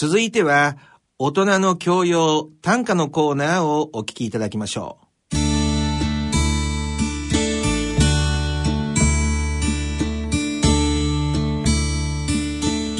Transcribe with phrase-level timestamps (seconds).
[0.00, 0.78] 続いては、
[1.18, 4.96] 大人の教養短歌のコーナーをお聞きいただきましょ
[5.30, 5.34] う。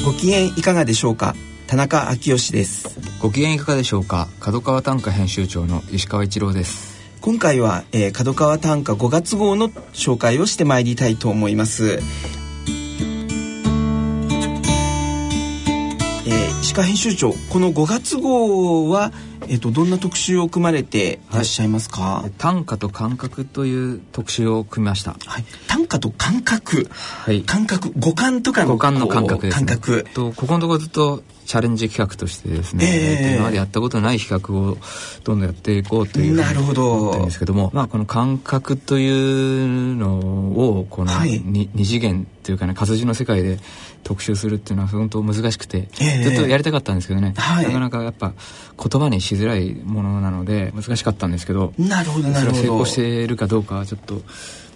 [0.05, 1.35] ご機嫌いかがでしょうか？
[1.65, 2.99] 田中昭義です。
[3.19, 4.27] ご機嫌いかがでしょうか？
[4.39, 7.01] 角川短歌編集長の石川一郎です。
[7.19, 11.99] 今回は、えー、角川短歌5月号の紹介をしてまいりたいと思います
[16.61, 19.11] 石川編集長この5月号は、
[19.51, 21.35] えっと、どんな特集を組まれてい。
[21.35, 30.05] らっしゃいますか、はい、短歌と感覚という特集を組みました、はい、短歌と感覚、はい、感覚五感とかの五感の感覚です、ね、感覚。
[30.13, 34.77] とここのところずっとチャレンジ企画としてですね、えー、今までやったことない企画を
[35.25, 37.21] どんどんやっていこうというなるほど。
[37.23, 40.19] んですけどもまあこの感覚というの
[40.79, 43.59] をこの二、はい、二次元というかね活字の世界で
[44.03, 48.33] 特集するっていうのは本当難しくて、えー、ずっとやりたかったんですけどね、はい、なかなかやっぱ
[48.77, 52.57] 言葉にしづらいものなので難しかったんですけどなるほどなるほど。
[52.57, 54.21] 成功しているかどうかはちょっと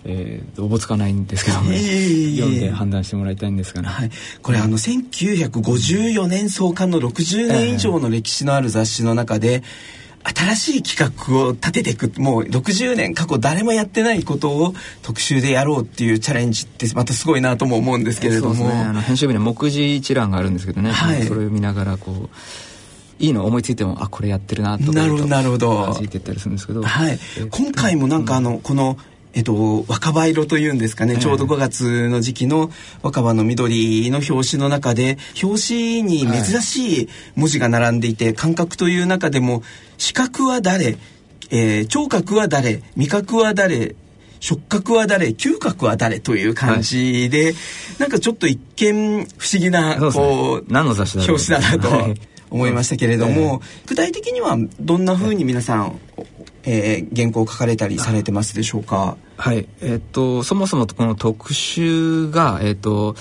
[0.08, 3.82] えー、おぼつかないんですけども、ね、読んで判断してもらいたいんですが。
[3.82, 4.12] ね、はい、
[4.44, 9.64] これあの1954年創刊の60年以上の歴史のある雑誌の中で、
[10.26, 14.74] 新しい企画を立てていくもう60年過去誰もやってないことを
[15.04, 22.30] 特集でやろうっていうチャレンジってまたすごいなとも思うんですけれども、ね、あの編集部に目次一覧があるんですけどね、はい、それを見ながらこう
[23.20, 25.94] いいの思いついてもあこれやってるなとかなるほどなるほど。
[25.94, 28.98] 弾いていったりするんですけど、はい、今回もなんかあの、この
[29.36, 32.72] えっと、若葉色というんですかね、ちょうど5月の時期の
[33.04, 39.62] 若葉の緑の表紙の中で、表紙に珍しい文字が並んでいて、感覚という中でも、
[39.98, 40.98] 視覚は誰、
[41.52, 43.96] えー、聴覚は誰、味覚は誰、
[44.40, 47.56] 触覚は誰嗅覚は誰という感じで、はい、
[48.00, 56.00] なんかちょっと一見不思議なこう、何の雑誌だ表紙だなと思いましたけれども、具体的にはどんなふうに皆さん
[56.68, 59.18] えー、原稿を書かれたりされてますでしょうか？
[59.38, 59.68] はい。
[59.82, 63.16] えー、っとそもそもこの特集が、えー、っと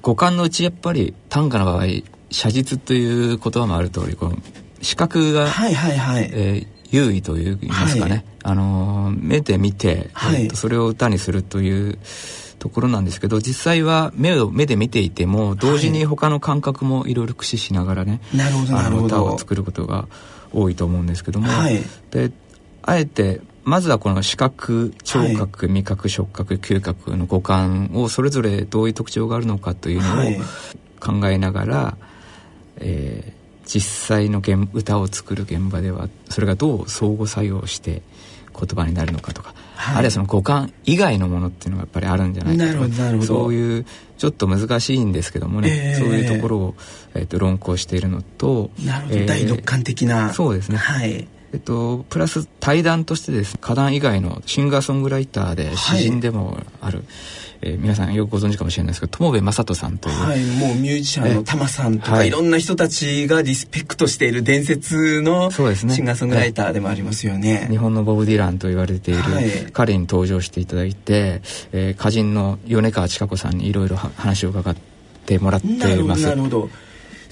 [0.00, 1.86] 五感のうちやっぱり短歌の場合
[2.30, 4.36] 写実という言葉もある通りこの
[4.80, 6.30] 視覚が、はいはいはい。
[6.32, 11.98] えー、優位といいますかね、はい、あの目で見て、はい、えー、それを歌にするという
[12.64, 19.04] ところなんですけど実際は目を目で見ていても同時に他の感覚もいろいろ駆使しながらね、はい、なるほどなるほど。
[19.04, 20.08] 歌を作ることが
[20.50, 22.32] 多いと思うんですけども、はい、で
[22.80, 31.96] あえてまずはこの視覚聴覚、味覚触覚嗅覚の五感をそれぞれどういう特徴があるのかというのを考えながら、は
[32.78, 34.40] い、えー、実際の
[34.72, 38.00] 歌を作る現場ではそれがどう相互作用して
[38.58, 46.74] 言葉になるのかとか、はい、あるいはその五感以外のものっていうのがやっぱりあるんじゃないかとかそういうちょっと難しいんですけどもね、えー、そういうところを、
[47.14, 50.32] えーと、論考しているのとなるほど、えー、第六感的な。
[50.32, 57.06] そうですね、はいえっと、プラス対談としてです歌壇以外のシンガーソングライターで詩人でもある、はい、
[57.62, 67.68] えー、皆さんよくご存知かもしれないですけど友部正人さんという、はい、もうミュージシャンのタマさんとか、い、ろんな人たちがリスペクトしている伝説のシンガーソングライターでもありますよね。
[67.70, 69.22] 日本のボブ・ディランと言われている
[69.72, 71.40] 彼に登場していただいて、
[71.70, 74.74] えー、歌人の米川千佳子さんにいろいろ話を伺っ
[75.24, 76.26] てもらっています。
[76.26, 76.68] なるほど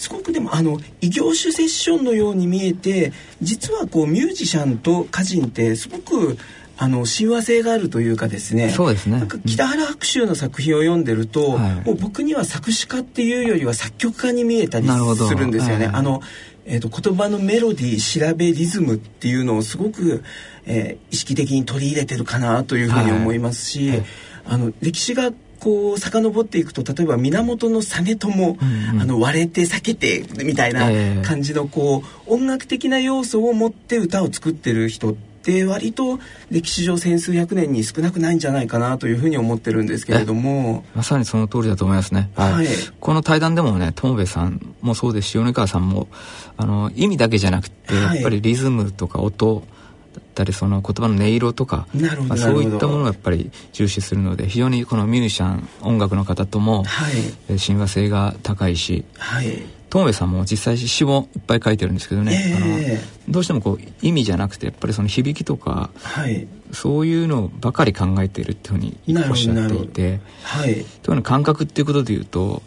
[0.03, 6.37] すごくでもあの異業種セッションのように見えて実はこうミュージシャンと歌人ってすごく
[6.77, 9.19] あの親和性があるというかですねそうですね。
[9.21, 15.87] なんか北原白秋の作品を読んでると、もう僕には作詞家っていうよりは作曲家に見えたりするんですよね。
[15.87, 16.21] はい、あの
[16.65, 20.23] えーと、言葉のメロディー調べリズムっていうのをすごく、
[20.65, 24.07] えー、意識的に取り入れてるかなというふうに思いますし、はいはい、
[24.47, 36.19] あの歴史がこう遡っていくと例えば源実朝、うんうん、あの割れて避けてみたいな感じのこう、音楽的な要素を持って歌を作ってる人って割と
[36.51, 40.85] 歴史上千数百年に少なくないんじゃないかなというふうに思ってるんですけれども。
[40.97, 42.67] まさにその通りだと思いますね、はい、
[42.99, 46.09] この対談でもね友部さんもそうですし米川さんも
[46.57, 49.72] あの意味だけじゃなくて、やっぱりリズムとか音だ
[50.21, 51.87] ったりその言葉の音色とか、
[52.29, 57.07] まあ、そういったものをやっぱり重視するので非常にこのミュージシャン音楽の方とも、は
[57.53, 72.63] い、親和性が高いし、はい、友部さんも実際詩もいっぱい書いてるんですけどね、えー、あのどうしてもこう意味じゃなくてやっぱりその響きとか、はい、そういうのばかり考えているっていうふうにおっしゃっていて、はい、というの感覚っていうことでいうと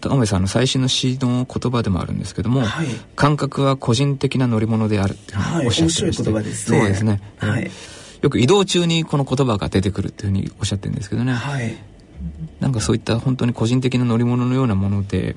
[0.00, 2.86] 田上さんの最新の詩の言葉でもあるんですけども、はい、
[3.16, 7.70] 感覚は個人的な乗り物であるっていうふうにおっしゃってまして、はい、そうですね、はい、
[8.22, 11.76] よく移動中にこの言葉が出てくるっていうふうにおっしゃってるんですけどね、はい、
[12.60, 15.36] なんかそういった本当に個人的な乗り物のようなもので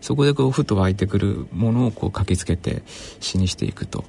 [0.00, 2.82] そこでこうふと湧いてくるものをこう書きつけて
[3.20, 4.04] 詩にしていくと。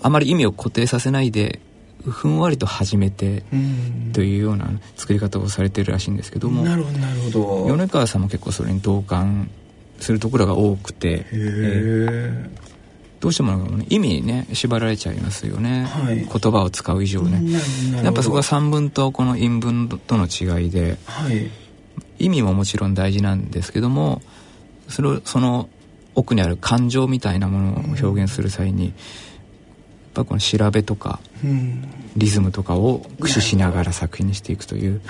[0.00, 1.60] あまり意味を固定させないで
[2.04, 3.42] ふんわりと始めて
[4.12, 7.66] というような作り方をされてるらしいんですけどもなるほどなるほど。
[7.66, 9.50] 米川さんも結構それに同感
[9.98, 12.50] するところが多くて、えー、
[13.20, 17.42] どうしても、ね、意味にね縛られちゃいますよね、はい、言葉を使う以上ね。
[18.02, 21.50] やっぱそこは散文とこの韻文との違いで、はい、
[22.18, 24.22] 意味ももちろん大事なんですけども
[24.88, 25.68] それその
[26.14, 28.94] 奥にある感情みたいなものを表現する際に、うん
[30.18, 31.20] ぱこの調べとか、
[32.16, 35.00] リズムとかを駆使しながら作品にしていくという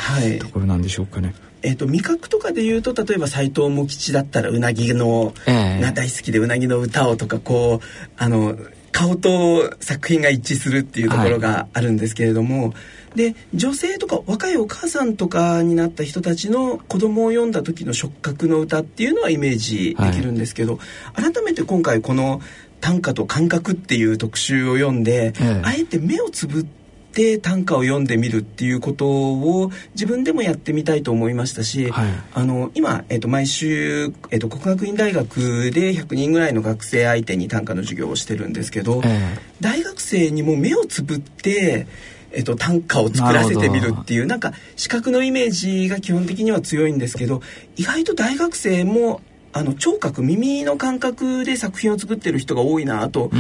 [0.40, 1.34] ところなんでしょうかね。
[1.62, 8.56] えーと、味覚とかで言うと例えば斎藤茂吉だったらうなぎの、えー、が大好きでうなぎの歌をとかこうあの
[8.93, 12.75] 顔と作品が一致するっていうところがあるんですけれども、は
[13.14, 20.78] い、で女性とか若いお母さんとかになった人たちの子供を読んだ時の触覚の歌っていうのはイメージできるんですけど、
[21.12, 22.40] はい、改めて今回この
[22.80, 41.86] 短歌と感覚っていう特集を読んで、ええ、あえて目をつぶって短歌を読んでみるっていうことを自分でもやってみたいと思いましたし、はい、あの今、えー、と毎週、えー、と国学院大学で100人ぐらいの学生相手に短歌の授業をしてるんですけど、え、大学生にも目をつぶって
[42.30, 47.40] えっと、短歌を作らせてみるっていうなんか視覚のイメージが基本的には強いんですけど
[47.76, 49.22] 意外と大学生も
[49.52, 53.30] あの聴覚耳の感覚で作品を作ってる人が多いなと,、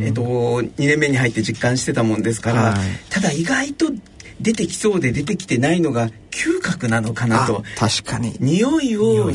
[0.00, 0.22] えっと
[0.62, 2.78] 2年目に入って実感してたもんですから、はい、
[3.10, 3.90] ただ意外と
[4.40, 7.62] 出てきそうで出てきてないのが嗅覚なのかなと。
[7.76, 8.36] 確かに。
[8.40, 9.30] 匂いを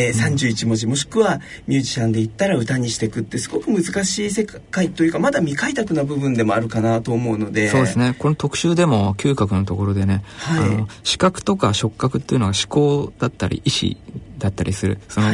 [0.00, 7.68] えー、31文字もしくはミュージシャンで言ったら歌にしていくってすごく難しい世界というかまだ未開拓な部分でもあるかなと思うので。
[7.68, 8.14] そうですね。
[8.16, 13.96] この特集でも嗅覚のところでね、はい、視覚とか触覚っていうのは思考だったり意思
[14.38, 14.98] だったりする。
[15.08, 15.28] その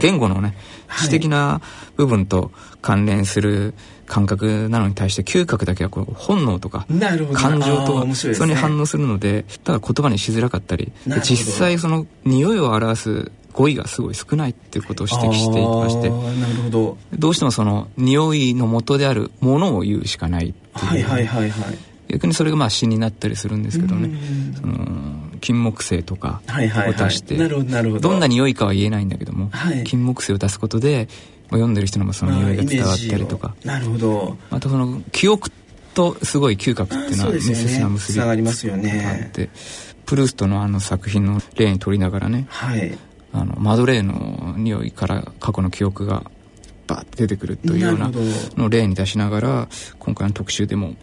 [0.00, 0.56] 言語のね
[1.02, 1.60] 知的な
[1.96, 2.50] 部分と
[2.80, 3.74] 関連する
[4.06, 6.86] 感覚なのに対して嗅覚だけはこう本能とか
[7.34, 16.98] 感情とかそれに反応するのでただ言葉にしづらかったり実際その匂いを表す語彙がすごい少ないっていうことを指摘していましてなるほど。
[17.14, 24.10] どうしてもその匂いの元であるものを言うしかないっていう、はいはいはいはい、逆にそれがまあ詩になったりするんですけどね。
[24.60, 24.76] その
[25.40, 31.08] 金木犀とかを出して、どんな匂いかは言えないんだけども、はい、金木犀を出すことで
[31.50, 33.54] 読んでる人のもその匂いが伝わったりとか。
[33.64, 34.36] なるほど。
[34.50, 35.50] またその記憶
[35.94, 39.32] とすごい嗅覚っていうのは密接な結びがありますよね。
[40.04, 42.96] プルーストのあの作品の例に取りながらね、はい、
[43.32, 46.30] あのマドレーヌの匂いから過去の記憶が
[46.86, 48.10] バーッて出てくるというような
[48.56, 49.68] の例に出しながら
[49.98, 50.94] 今回の特集でも、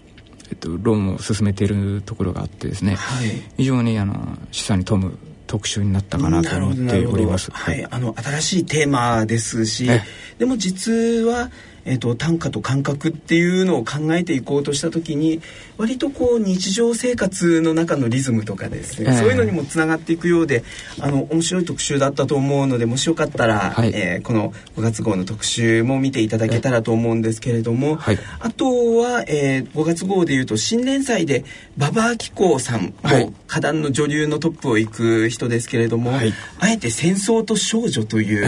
[0.54, 5.18] えっと、論を進めているところがあってですね、はい、非常にあの示唆に富む
[5.48, 7.50] 特集になったかなと思っております。
[7.52, 9.90] はい、あの新しいテーマですし、
[10.38, 10.92] でも実
[11.26, 11.50] は
[11.86, 15.42] えーと、短歌と感覚っていうのを考えていこうとした時に
[15.78, 20.64] 割とこう日常生活の中のリズムとかですね、えー、そういうのにもつながっていくようで
[21.00, 31.44] あの面白い特集だったと思うのでもしよかったら、はい、えー、この5月号の特集も見ていただけたらと思うんですけれども、はい、あとは、えー、5月号でいうと新連載で
[31.78, 36.12] 馬場明子さんも、はい、歌壇の女流のトップを行く人ですけれども、
[36.60, 38.48] あえて「戦争と少女」という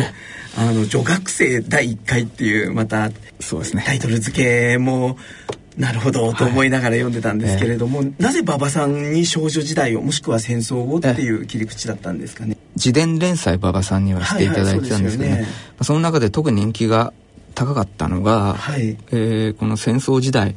[0.57, 3.83] あの女学生第1回っていうまたそうですね。
[3.85, 5.17] タイトル付けも
[5.77, 8.13] なるほどと思いながら読んでたんですけれども、はい。
[8.17, 12.57] なぜ馬場さんに少女時代をもしくは戦争をっていう切り口だったんですかね？
[12.75, 15.31] 自伝連載馬場さんにはしていただいてたんですけどね。
[15.31, 17.13] はいはいそね、その中で特に人気が
[17.55, 20.55] 高かったのが、はい、えー、この戦争時代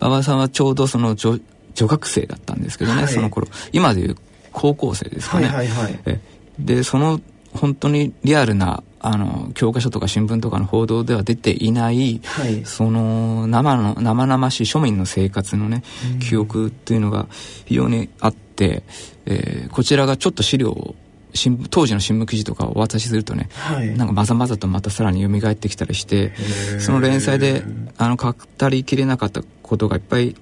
[0.00, 1.38] 馬場さんはちょうどその女
[1.74, 3.48] 女学生だったんですけどね、はい、その頃。
[3.72, 4.16] 今でいう
[4.52, 6.20] 高校生ですかね、はいはいはい、え
[6.58, 7.20] でその
[7.54, 15.82] 本当にリアルなあの教科書とか新聞とかの報道では出ていない、はい、その生の生々しい庶民の生活のね、
[16.14, 17.26] うん、記憶っていうのが
[17.66, 18.82] 非常にあって、
[19.26, 20.94] えー、こちらがちょっと資料を
[21.34, 26.32] 新当時の新聞記事とかをお渡しするとね、はい、なんかまざまざとまたさらに蘇ってきたりして
[26.80, 27.62] その連載で
[27.96, 28.34] あの語
[28.68, 30.34] りきれなかったことがいっぱい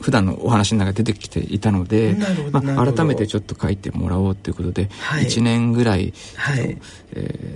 [0.00, 2.16] 普段のお話の中で出てきていたので、
[2.52, 6.76] まあ、改めてちょっと書いてもらおうということで、はい、1年ぐらい、はい。
[7.12, 7.55] え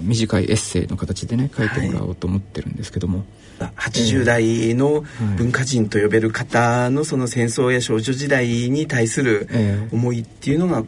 [0.00, 3.24] 短いエッセイの形でね書いてもらおうと思ってるんですけども。
[3.58, 5.04] はい、80代の
[5.36, 9.48] 文化人と呼べる方のその戦争や少女時代に対する
[9.92, 10.82] 思いっていうのが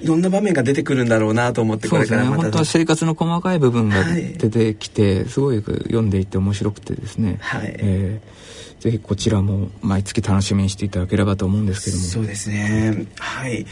[0.00, 4.04] いろんな場面が出てくるんだろうなと思ってこれからまた、ね、本当は生活の細かい部分が
[4.38, 7.74] 出てきて、すごい読んでいて面白くてですね、はい。
[7.78, 8.38] えー
[8.80, 12.02] ぜひこちらも毎月楽しみにしていただければと思うんですけども。
[12.04, 13.06] そうですね。
[13.18, 13.66] はい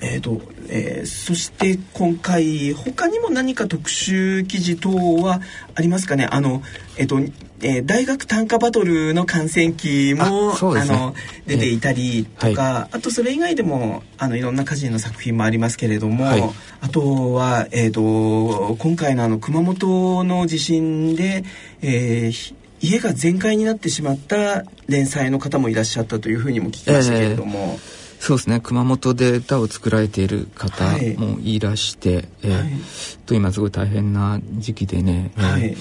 [0.00, 5.40] えーとえー、そして今回他にも何か特集記事等は
[5.74, 6.26] ありますかね？
[6.30, 6.62] あの、
[6.96, 7.18] えーと
[7.62, 11.14] えー、大学短歌バトルの観戦記もあ、ね、の
[11.46, 16.42] 出ていたりとか、はい、あとそれ以外でもあのいろんな歌人の作品もありますけれども、はい、
[16.80, 21.44] あとは、えーと、今回のあの熊本の地震で、
[21.82, 27.58] えー、家が全壊になってしまった連載の方もいらっしゃったというふうにも聞きましたけれども。
[27.58, 28.60] えーそうですね。
[28.60, 30.84] 熊本で歌を作られている方
[31.16, 35.74] もいらして、はい、えー、と今すごい大変な時期でね、はい、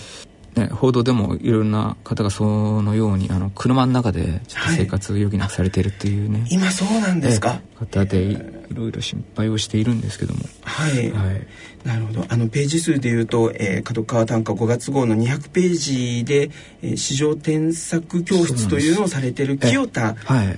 [0.56, 7.62] ね、報道でもいろんな方がそのようにあの車の中でちょっと生活を余儀なくされてるっていうね、はい、今そうなんですか？
[7.79, 8.38] 方でい
[8.74, 10.41] ろいろ心配をしているんですけども。
[10.63, 11.48] はい、はい、
[11.86, 12.25] なるほど。
[12.27, 16.51] あのページ数でいうと、えー、角川短歌5月号の200ページで、
[16.82, 20.15] えー、市場添削教室というのをされてる清田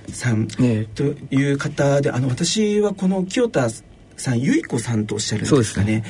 [0.10, 0.48] さん。
[0.48, 3.70] という方で、あの私はこの清田
[4.18, 6.04] さん由子さんとおっしゃるんですかね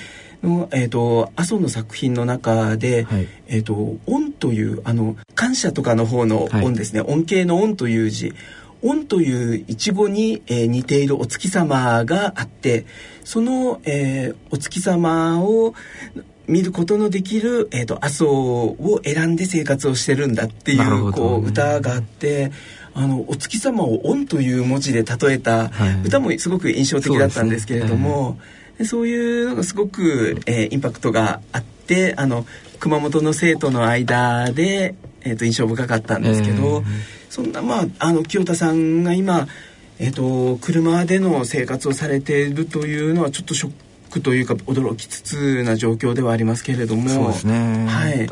[0.47, 8.33] の、えーと、麻生の作品の中で「はい、えーと、音」というあの感謝とかの方の音ですね、はい、恩恵の「音」という字。
[8.83, 12.85] 音というイチゴに、えー、似ているお月様があって
[13.23, 15.75] その、えー、お月様を
[16.47, 22.51] 見ることのできる、えーと、麻生を選んで生活をしてるんだっていう、ね、こう歌があって
[22.93, 25.71] あのお月様を「音」という文字で例えた
[26.03, 28.39] 歌もすごく印象的だったんですけれども。
[28.85, 32.45] そういうのがすごく、えー、インパクトがあってあの
[32.79, 36.83] 熊本の生徒の間で、えーと、印象深かったんですけど、えー、
[37.29, 39.47] そんなまああの清田さんが今、
[39.99, 43.71] えーと、車での生活をされているというのはちょっとショッ
[44.09, 47.85] クというか驚きつつな状況ではありますけれどもそうですね。
[47.87, 48.27] はい。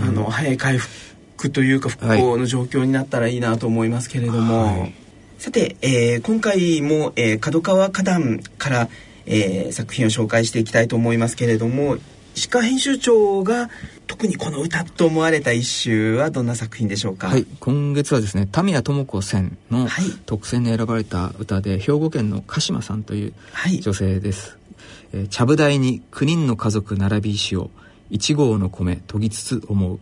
[0.00, 4.94] あの、早い回復というか復興の状況になったらいいなと思いますけれども、はい、
[5.38, 8.88] さて、えー、今回も、えー、角川花壇から
[9.28, 11.96] 「えー、作品を紹介していきたいと思いますけれども
[12.34, 13.68] 石川編集長が
[14.06, 19.88] 特にこの歌と思われた一首はどんな作品でしょうか、はい、今月はですね田宮智子選の
[20.24, 23.34] 特選に選ばれた歌で、兵庫県の鹿島さんという
[23.82, 24.58] 女性です、はい、
[25.12, 27.70] えー、ちゃぶ台に9人の家族並び石を
[28.10, 29.98] 1合の米研ぎつつ思う。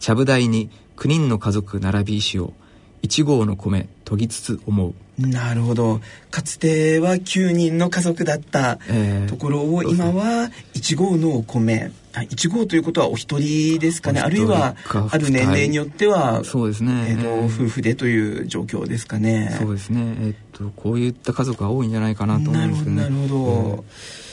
[0.00, 2.52] ちゃぶ台に9人の家族並び石を
[3.02, 6.00] 1合の米研ぎつつ思うなるほど。
[6.30, 8.78] かつては9人の家族だった
[9.26, 11.90] ところを今は1合のお米。
[12.14, 14.20] 1合ということはお一人ですかね。
[14.20, 14.76] あるいは
[15.10, 19.54] ある年齢によってはそうですね、えーと、夫婦でという状況ですかね。
[19.58, 20.00] そうですね。
[20.20, 23.02] えっ、ー、とこういった家族が多いんじゃないかなと思うんですね。
[23.02, 24.28] なるほど、えー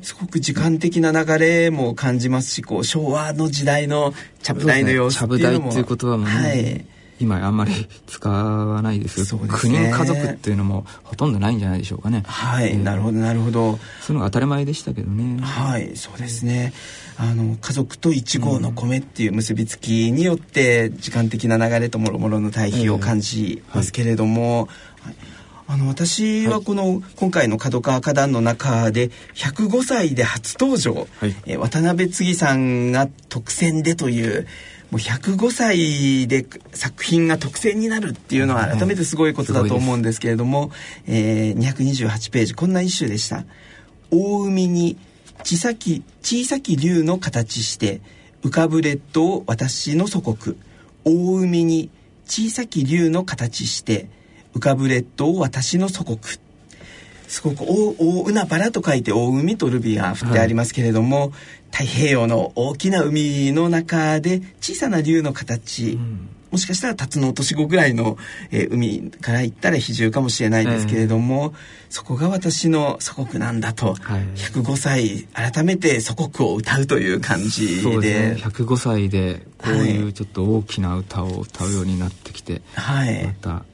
[0.00, 7.72] すごく時間的な流れも感じますしこう昭和の時代のちゃぶ台の様子っていうのも、ね、っていう言葉もね、はい今あんまり
[8.06, 9.24] 使わないです。
[9.24, 12.22] けど、ね、9人家族っていうのもほとんどないんじゃないでしょうかね。
[12.26, 13.78] はい、えー、なるほどなるほど。
[14.00, 15.40] そういうのが当たり前でしたけどね。
[15.42, 16.72] はいそうですね。
[17.16, 24.68] あの家族と1合の米っていう結びつきによって時間的な流れともろもろの対比を感じますけれども、
[25.02, 25.14] えーはい。
[25.70, 34.46] あの私はこの、今回の角川花壇の中で105歳で初登場、はい、え渡辺次さんが特選でという
[34.90, 40.70] もう105歳で作品が特選になるっていうのは改めてすごいことだと思うんですけれども、
[41.06, 42.54] えー、228ページ。
[42.54, 43.44] こんな一首でした
[44.10, 44.96] 「大海に
[45.44, 48.00] 小さき小さき竜の形して
[48.42, 50.56] 浮かぶ列島私の祖国。
[51.04, 51.90] 大海に
[52.26, 54.08] 小さき竜の形して
[54.54, 56.18] 浮かぶ列島私の祖国」
[57.28, 61.30] すごく大大海原と書いて大海とルビが振ってありますけれども、はい、
[61.70, 68.16] 太平洋の大きな海の中で小さな竜の形、うん、もしかしたら辰の落とし子ぐらいの、
[68.50, 78.00] えー、海から行ったら比重かもしれないですけれども、えー、そこが私の祖国なんだと、はい、105歳改めて祖国を歌うという感じで。
[78.00, 83.64] で、ね、105歳でこういうちょっと大きな歌を歌うようになってきて、はい、また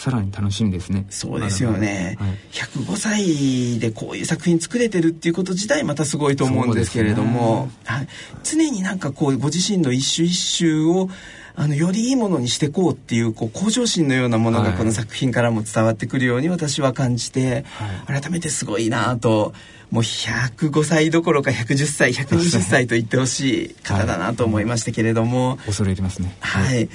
[0.00, 1.04] さらに楽しみですね。
[1.10, 8.08] そうですよね、はい、105歳でこういう作品作れてるっていうこと自体またすごいと思うんですけれども、ね、はい、
[8.42, 11.10] 常になんかこうご自身の一首一首を
[11.54, 17.64] あのよりいいものにしていこうっていうこう向上心のようなものがこの作品からも伝わってくるように私は感じて、
[18.06, 19.52] はい、改めてすごいなと
[19.90, 26.36] もう105歳どころか110歳120歳と言ってほしい方だなと思いましたけれども、はい、恐れ入りますね。
[26.40, 26.88] はい、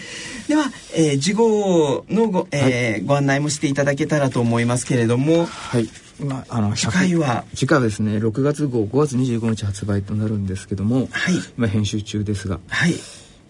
[0.48, 0.64] では、
[0.96, 5.90] えー、次号のご,、えー、はい、ご案内もしていただけたらと思いますけれどもはい。
[6.18, 7.44] まあ、あの次回は？
[7.54, 12.94] 次回はですね6月号5月25日発売となるんですけども、はい、今編集中ですが、はい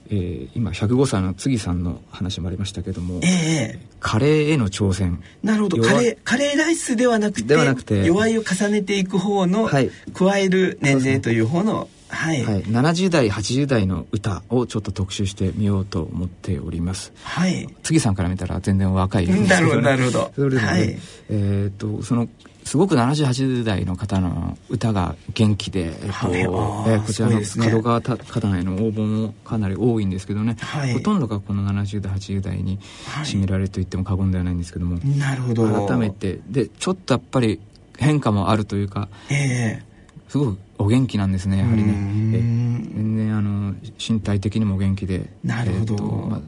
[0.10, 5.22] えー、今105歳の杉さんの話もありましたけども、えー、カレーへの挑戦。
[5.44, 5.82] なるほど。
[5.82, 8.06] カレーカレーライスではなくてではなくて。
[8.06, 17.12] 弱いを重ねていく方の、はい、加える年齢という方のはい、はい、70代80代の歌をちょっと特集してみようと思っております。
[17.24, 17.68] はい。
[17.84, 20.32] 杉さんから見たら全然若いですけど、ね、なるほどなるほど。
[20.36, 20.98] それでも、ね、はい、
[21.30, 22.30] えっ、とその
[22.66, 32.80] すごく7080代の方の歌が元気で、えっとえー、こちらの角川方内の応募もかなり多いんですけどね、はい、ほとんどがこの70代80代に
[33.24, 35.88] 占められると言っても過言ではないんですけども、なるほど。
[35.88, 37.62] 改めてでちょっとやっぱり
[38.00, 41.94] 変化もあるというか、えー、すごくお元気なんですねやはりね。
[41.94, 45.30] 全然あの身体的にも元気で。
[45.44, 46.42] なるほど、えーまあ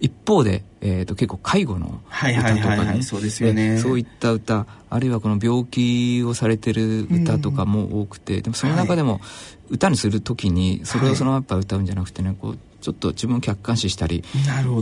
[0.00, 3.02] 一方で、えーと、結構介護の歌とかね。
[3.02, 3.78] そうですよね。
[3.78, 9.20] そういった歌あるいはこの病気をされてる歌とかも多くて、うん、でもその中でも
[9.68, 14.22] 歌にする時にそれをそのまま歌うんじゃなくてねこうちょっと自分を客観視したり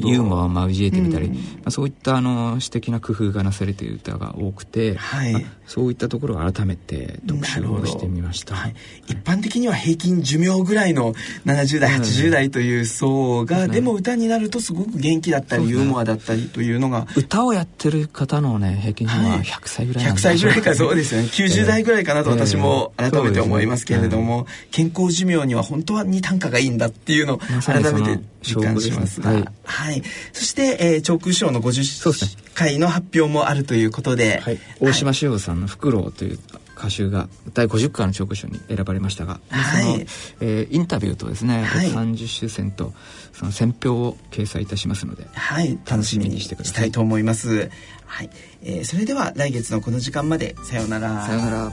[0.04, 5.32] ユーモアを交えてみたり、うん、まあ、そういったあの詩的な工夫がなされている歌が多くて、はい。
[5.32, 8.74] まあ、そういったところを改めて特集をしてみました、はい、
[9.06, 11.14] 一般的には平均寿命ぐらいの
[11.46, 21.28] 70代80代という層が、うん、でも歌になるとすごく元気だったり、モアだったりというのが歌をやってる方のね平均は100歳ぐらいなん100歳ぐらいかそうですよね。
[21.28, 29.20] 90代ぐらいかなと私も改めて思いますけれども、健康寿命には本当はに短歌がいいんだっていうのを改めて実感します。
[29.20, 36.38] が、はい、はい、そして、えー、長空賞の50回の発表もあるということで、はい、大島修夫さんの「フクロウ」という
[36.84, 39.98] 歌集が第50回の長空賞に選ばれましたが、はい、その、
[40.40, 42.92] えー、インタビューとですね、はい、30周戦と
[43.32, 46.74] その選評を掲載いたしますので、はい、楽しみにしてください。
[46.74, 47.70] したいと思います。
[48.06, 48.30] はい、
[48.62, 51.26] えー、それでは来月のこの時間までさようなら。
[51.26, 51.72] さようなら。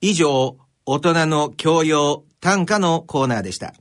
[0.00, 3.72] 以上大人の教養短歌のコーナーでした。